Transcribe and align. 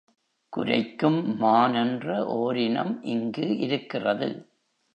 குரைக்கும் 0.53 1.19
மான் 1.37 1.73
என்ற 1.73 2.25
ஓரினம் 2.37 3.03
இங்கு 3.05 3.57
இருக்கிறது. 3.57 4.29